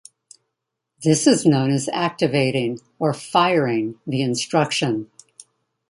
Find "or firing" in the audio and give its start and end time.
2.97-3.99